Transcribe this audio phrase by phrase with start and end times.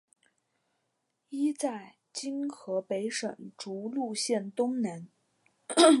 [1.29, 5.07] 一在今河北省涿鹿县东南。